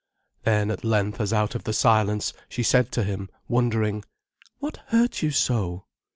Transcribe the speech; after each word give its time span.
Then 0.45 0.71
at 0.71 0.83
length, 0.83 1.21
as 1.21 1.31
out 1.31 1.53
of 1.53 1.63
the 1.63 1.73
silence, 1.73 2.33
she 2.49 2.63
said 2.63 2.91
to 2.93 3.03
him, 3.03 3.29
wondering: 3.47 4.03
"What 4.57 4.77
hurt 4.87 5.21
you 5.21 5.29
so?" 5.29 5.85